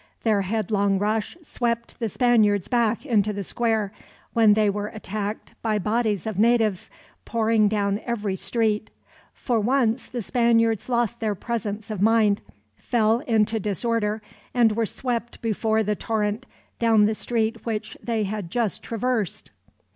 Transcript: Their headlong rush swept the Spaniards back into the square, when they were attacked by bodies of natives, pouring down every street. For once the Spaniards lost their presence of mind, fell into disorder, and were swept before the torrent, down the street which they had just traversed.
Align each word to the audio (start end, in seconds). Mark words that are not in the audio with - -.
Their 0.23 0.41
headlong 0.41 0.97
rush 0.97 1.37
swept 1.43 1.99
the 1.99 2.09
Spaniards 2.09 2.67
back 2.67 3.05
into 3.05 3.31
the 3.31 3.43
square, 3.43 3.93
when 4.33 4.55
they 4.55 4.67
were 4.67 4.87
attacked 4.87 5.53
by 5.61 5.77
bodies 5.77 6.25
of 6.25 6.39
natives, 6.39 6.89
pouring 7.23 7.67
down 7.67 8.01
every 8.03 8.35
street. 8.35 8.89
For 9.35 9.59
once 9.59 10.07
the 10.07 10.23
Spaniards 10.23 10.89
lost 10.89 11.19
their 11.19 11.35
presence 11.35 11.91
of 11.91 12.01
mind, 12.01 12.41
fell 12.75 13.19
into 13.27 13.59
disorder, 13.59 14.23
and 14.55 14.71
were 14.71 14.87
swept 14.87 15.39
before 15.39 15.83
the 15.83 15.95
torrent, 15.95 16.47
down 16.79 17.05
the 17.05 17.13
street 17.13 17.63
which 17.63 17.95
they 18.03 18.23
had 18.23 18.49
just 18.49 18.81
traversed. 18.81 19.51